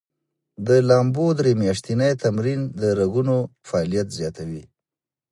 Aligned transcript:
د 0.67 0.69
لامبو 0.89 1.25
درې 1.39 1.53
میاشتې 1.61 1.93
تمرین 2.23 2.61
د 2.79 2.81
رګونو 2.99 3.35
فعالیت 3.69 4.07
زیاتوي. 4.17 4.63